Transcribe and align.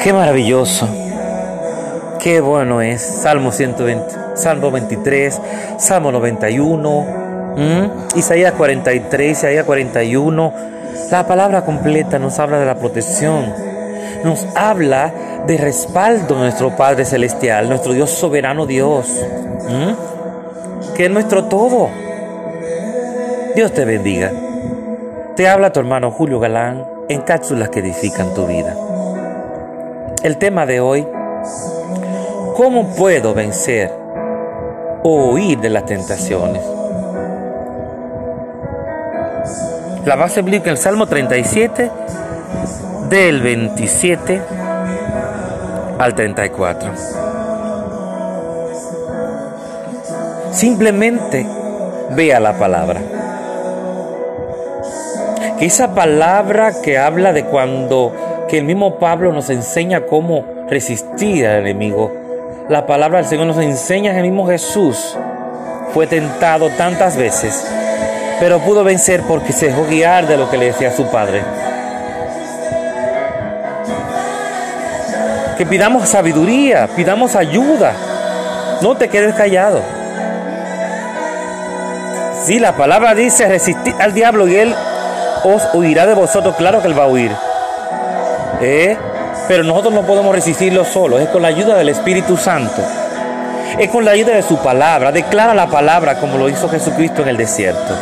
Qué 0.00 0.12
maravilloso. 0.12 0.88
Qué 2.20 2.40
bueno 2.40 2.80
es. 2.80 3.02
Salmo 3.02 3.50
120, 3.50 4.14
Salmo 4.34 4.70
23, 4.70 5.40
Salmo 5.78 6.12
91, 6.12 7.06
Isaías 8.14 8.52
43, 8.52 9.38
Isaías 9.38 9.64
41. 9.64 10.52
La 11.10 11.26
palabra 11.26 11.64
completa 11.64 12.18
nos 12.18 12.38
habla 12.38 12.58
de 12.58 12.66
la 12.66 12.76
protección. 12.76 13.52
Nos 14.24 14.46
habla 14.54 15.12
de 15.46 15.56
respaldo 15.58 16.36
nuestro 16.36 16.76
Padre 16.76 17.04
Celestial, 17.04 17.68
nuestro 17.68 17.92
Dios 17.92 18.10
soberano 18.10 18.66
Dios. 18.66 19.08
Que 20.94 21.06
es 21.06 21.10
nuestro 21.10 21.44
todo. 21.44 21.88
Dios 23.56 23.72
te 23.72 23.84
bendiga. 23.84 24.30
Te 25.36 25.48
habla 25.48 25.72
tu 25.72 25.80
hermano 25.80 26.10
Julio 26.10 26.38
Galán 26.38 26.84
en 27.08 27.22
cápsulas 27.22 27.68
que 27.70 27.80
edifican 27.80 28.32
tu 28.32 28.46
vida. 28.46 28.76
El 30.22 30.38
tema 30.38 30.66
de 30.66 30.80
hoy, 30.80 31.06
¿cómo 32.56 32.94
puedo 32.94 33.34
vencer 33.34 33.90
o 35.02 35.32
huir 35.32 35.58
de 35.58 35.68
las 35.68 35.84
tentaciones? 35.84 36.62
La 40.04 40.14
base 40.14 40.42
bíblica 40.42 40.66
en 40.66 40.70
el 40.72 40.78
Salmo 40.78 41.06
37, 41.06 41.90
del 43.08 43.42
27 43.42 44.42
al 45.98 46.14
34. 46.14 46.92
Simplemente 50.52 51.46
vea 52.10 52.38
la 52.38 52.56
palabra 52.58 53.00
esa 55.66 55.94
palabra 55.94 56.82
que 56.82 56.98
habla 56.98 57.32
de 57.32 57.44
cuando, 57.44 58.12
que 58.52 58.58
el 58.58 58.64
mismo 58.64 58.96
Pablo 58.96 59.32
nos 59.32 59.48
enseña 59.48 60.02
cómo 60.02 60.44
resistir 60.68 61.46
al 61.46 61.60
enemigo. 61.60 62.12
La 62.68 62.86
palabra 62.86 63.20
del 63.20 63.26
Señor 63.26 63.46
nos 63.46 63.56
enseña 63.56 64.12
que 64.12 64.18
el 64.18 64.24
mismo 64.24 64.46
Jesús 64.46 65.16
fue 65.94 66.06
tentado 66.06 66.68
tantas 66.68 67.16
veces, 67.16 67.66
pero 68.40 68.58
pudo 68.58 68.84
vencer 68.84 69.22
porque 69.26 69.54
se 69.54 69.68
dejó 69.68 69.86
guiar 69.86 70.26
de 70.26 70.36
lo 70.36 70.50
que 70.50 70.58
le 70.58 70.66
decía 70.66 70.94
su 70.94 71.06
Padre. 71.06 71.40
Que 75.56 75.64
pidamos 75.64 76.06
sabiduría, 76.06 76.90
pidamos 76.94 77.34
ayuda. 77.36 77.94
No 78.82 78.94
te 78.98 79.08
quedes 79.08 79.34
callado. 79.34 79.80
Si 82.44 82.58
la 82.58 82.76
palabra 82.76 83.14
dice 83.14 83.48
resistir 83.48 83.94
al 83.98 84.12
diablo 84.12 84.46
y 84.46 84.56
él 84.56 84.74
os 85.42 85.62
huirá 85.72 86.04
de 86.04 86.12
vosotros. 86.12 86.54
Claro 86.56 86.82
que 86.82 86.88
Él 86.88 86.98
va 86.98 87.04
a 87.04 87.08
huir. 87.08 87.32
¿Eh? 88.60 88.96
Pero 89.48 89.64
nosotros 89.64 89.94
no 89.94 90.02
podemos 90.02 90.34
resistirlo 90.34 90.84
solos. 90.84 91.20
Es 91.20 91.28
con 91.28 91.42
la 91.42 91.48
ayuda 91.48 91.76
del 91.76 91.88
Espíritu 91.88 92.36
Santo. 92.36 92.82
Es 93.78 93.90
con 93.90 94.04
la 94.04 94.12
ayuda 94.12 94.34
de 94.34 94.42
su 94.42 94.58
palabra. 94.58 95.12
Declara 95.12 95.54
la 95.54 95.68
palabra 95.68 96.18
como 96.18 96.38
lo 96.38 96.48
hizo 96.48 96.68
Jesucristo 96.68 97.22
en 97.22 97.28
el 97.28 97.36
desierto. 97.36 97.94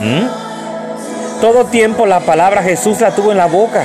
¿Mm? 0.00 1.40
Todo 1.40 1.66
tiempo 1.66 2.06
la 2.06 2.20
palabra 2.20 2.62
Jesús 2.62 3.00
la 3.00 3.10
tuvo 3.10 3.32
en 3.32 3.38
la 3.38 3.46
boca. 3.46 3.84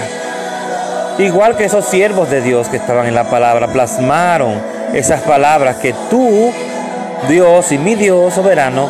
Igual 1.18 1.58
que 1.58 1.66
esos 1.66 1.86
siervos 1.86 2.30
de 2.30 2.42
Dios 2.42 2.70
que 2.70 2.78
estaban 2.78 3.06
en 3.06 3.16
la 3.16 3.26
palabra, 3.26 3.68
plasmaron 3.68 4.62
esas 4.94 5.22
palabras 5.22 5.76
que 5.76 5.94
tú, 6.10 6.52
Dios 7.28 7.72
y 7.74 7.78
mi 7.78 7.96
Dios 7.96 8.34
soberano, 8.34 8.90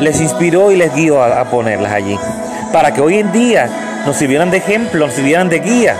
les 0.00 0.20
inspiró 0.20 0.72
y 0.72 0.76
les 0.76 0.94
guió 0.94 1.22
a 1.22 1.44
ponerlas 1.44 1.92
allí 1.92 2.18
para 2.72 2.92
que 2.92 3.00
hoy 3.00 3.18
en 3.18 3.32
día 3.32 3.68
nos 4.08 4.16
sirvieran 4.16 4.50
de 4.50 4.56
ejemplo, 4.56 5.04
nos 5.04 5.14
sirvieran 5.14 5.50
de 5.50 5.58
guía. 5.58 5.94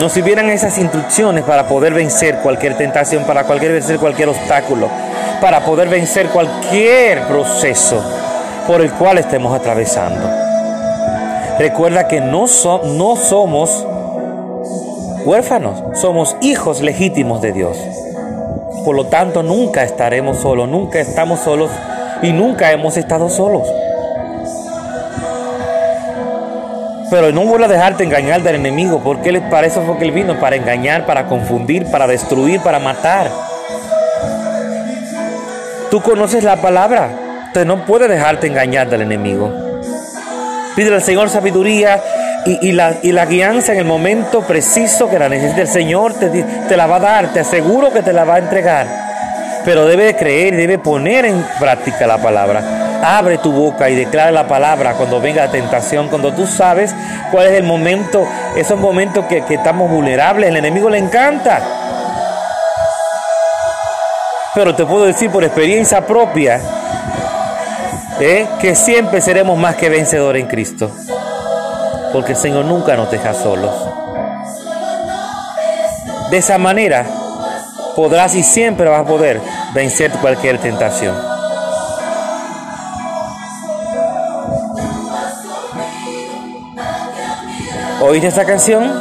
Nos 0.00 0.10
sirvieran 0.10 0.48
esas 0.48 0.78
instrucciones 0.78 1.44
para 1.44 1.68
poder 1.68 1.92
vencer 1.92 2.36
cualquier 2.36 2.74
tentación, 2.78 3.24
para 3.24 3.44
poder 3.46 3.72
vencer 3.72 3.98
cualquier 3.98 4.30
obstáculo, 4.30 4.88
para 5.42 5.60
poder 5.60 5.90
vencer 5.90 6.28
cualquier 6.28 7.20
proceso 7.24 8.02
por 8.66 8.80
el 8.80 8.90
cual 8.92 9.18
estemos 9.18 9.54
atravesando. 9.54 10.26
Recuerda 11.58 12.08
que 12.08 12.22
no, 12.22 12.46
no 12.84 13.16
somos 13.16 13.86
huérfanos, 15.26 16.00
somos 16.00 16.34
hijos 16.40 16.80
legítimos 16.80 17.42
de 17.42 17.52
Dios. 17.52 17.76
Por 18.86 18.96
lo 18.96 19.04
tanto, 19.08 19.42
nunca 19.42 19.84
estaremos 19.84 20.38
solos, 20.38 20.66
nunca 20.66 20.98
estamos 20.98 21.40
solos 21.40 21.70
y 22.22 22.32
nunca 22.32 22.72
hemos 22.72 22.96
estado 22.96 23.28
solos. 23.28 23.68
Pero 27.12 27.30
no 27.30 27.42
vuelva 27.42 27.66
a 27.66 27.68
dejarte 27.68 28.04
engañar 28.04 28.42
del 28.42 28.54
enemigo, 28.54 29.02
porque 29.04 29.38
para 29.50 29.66
eso 29.66 29.82
fue 29.82 29.98
que 29.98 30.04
él 30.06 30.12
vino, 30.12 30.40
para 30.40 30.56
engañar, 30.56 31.04
para 31.04 31.26
confundir, 31.26 31.84
para 31.90 32.06
destruir, 32.06 32.62
para 32.62 32.78
matar. 32.78 33.30
Tú 35.90 36.00
conoces 36.00 36.42
la 36.42 36.56
palabra, 36.56 37.10
entonces 37.48 37.66
no 37.66 37.84
puedes 37.84 38.08
dejarte 38.08 38.46
engañar 38.46 38.88
del 38.88 39.02
enemigo. 39.02 39.52
Pide 40.74 40.94
al 40.94 41.02
Señor 41.02 41.28
sabiduría 41.28 42.02
y, 42.46 42.72
la, 42.72 42.94
y, 43.02 43.12
la, 43.12 43.26
guianza 43.26 43.72
en 43.72 43.80
el 43.80 43.84
momento 43.84 44.40
preciso 44.40 45.10
que 45.10 45.18
la 45.18 45.28
necesite 45.28 45.60
el 45.60 45.68
Señor, 45.68 46.14
te, 46.14 46.30
te 46.30 46.76
la 46.78 46.86
va 46.86 46.96
a 46.96 47.00
dar, 47.00 47.32
te 47.34 47.40
aseguro 47.40 47.92
que 47.92 48.00
te 48.00 48.14
la 48.14 48.24
va 48.24 48.36
a 48.36 48.38
entregar. 48.38 48.86
Pero 49.66 49.84
debe 49.84 50.16
creer, 50.16 50.56
debe 50.56 50.78
poner 50.78 51.26
en 51.26 51.44
práctica 51.60 52.06
la 52.06 52.16
palabra. 52.16 52.91
Abre 53.02 53.38
tu 53.38 53.50
boca 53.50 53.90
y 53.90 53.96
declara 53.96 54.30
la 54.30 54.46
palabra 54.46 54.94
cuando 54.94 55.20
venga 55.20 55.46
la 55.46 55.50
tentación, 55.50 56.08
cuando 56.08 56.32
tú 56.32 56.46
sabes 56.46 56.94
cuál 57.32 57.48
es 57.48 57.54
el 57.54 57.64
momento, 57.64 58.24
esos 58.54 58.78
momentos 58.78 59.26
que, 59.26 59.42
estamos 59.50 59.90
vulnerables, 59.90 60.48
el 60.48 60.56
enemigo 60.56 60.88
le 60.88 60.98
encanta. 60.98 61.60
Pero 64.54 64.76
te 64.76 64.86
puedo 64.86 65.04
decir 65.04 65.30
por 65.30 65.42
experiencia 65.42 66.06
propia 66.06 66.60
¿eh? 68.20 68.46
que 68.60 68.76
siempre 68.76 69.20
seremos 69.20 69.58
más 69.58 69.74
que 69.74 69.88
vencedores 69.88 70.40
en 70.40 70.48
Cristo. 70.48 70.88
Porque 72.12 72.32
el 72.32 72.38
Señor 72.38 72.66
nunca 72.66 72.94
nos 72.94 73.10
deja 73.10 73.34
solos. 73.34 73.74
De 76.30 76.36
esa 76.38 76.56
manera 76.56 77.04
podrás 77.96 78.36
y 78.36 78.44
siempre 78.44 78.88
vas 78.88 79.00
a 79.00 79.06
poder 79.06 79.40
vencer 79.74 80.12
cualquier 80.12 80.58
tentación. 80.58 81.31
¿Oíste 88.04 88.26
esa 88.26 88.44
canción? 88.44 88.92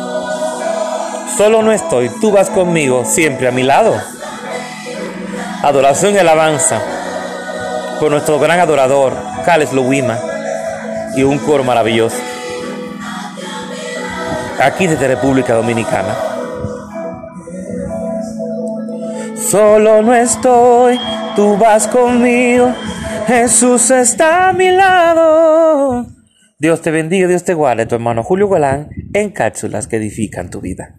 Solo 1.36 1.64
no 1.64 1.72
estoy, 1.72 2.10
tú 2.22 2.32
vas 2.32 2.52
conmigo, 2.52 3.04
siempre 3.04 3.48
a 3.48 3.52
mi 3.52 3.64
lado. 3.64 4.00
Adoración 5.64 6.14
y 6.14 6.20
alabanza 6.20 6.80
por 8.00 8.12
nuestro 8.12 8.40
gran 8.40 8.60
adorador, 8.60 9.14
Cales 9.44 9.74
Luwima, 9.74 10.20
y 11.16 11.24
un 11.24 11.40
coro 11.40 11.64
maravilloso. 11.64 12.18
Aquí 14.60 14.86
desde 14.86 15.08
República 15.08 15.56
Dominicana. 15.56 16.16
Solo 19.50 20.04
no 20.04 20.14
estoy, 20.14 21.00
tú 21.36 21.58
vas 21.58 21.88
conmigo, 21.88 22.72
Jesús 23.26 23.90
está 23.90 24.50
a 24.50 24.54
mi 24.54 24.70
lado. 24.70 26.21
Dios 26.62 26.84
te 26.84 26.92
bendiga, 26.92 27.28
Dios 27.28 27.44
te 27.44 27.56
guarde, 27.56 27.88
tu 27.88 27.96
hermano 27.96 28.22
Julio 28.22 28.46
Golán, 28.46 28.90
en 29.14 29.32
cápsulas 29.32 29.88
que 29.88 29.96
edifican 29.96 30.52
tu 30.52 30.62
vida. 30.62 30.94